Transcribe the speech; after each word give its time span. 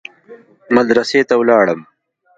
مدرسې 0.75 1.19
ته 1.29 1.33
ولاړم. 1.41 1.79